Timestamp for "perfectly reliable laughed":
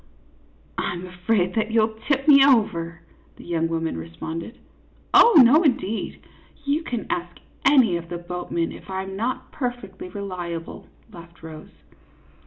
9.51-11.43